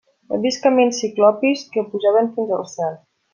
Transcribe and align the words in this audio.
He 0.35 0.37
vist 0.45 0.61
camins 0.63 1.01
ciclopis 1.03 1.61
que 1.75 1.85
pujaven 1.93 2.31
fins 2.39 2.57
al 2.61 2.67
cel. 2.73 2.99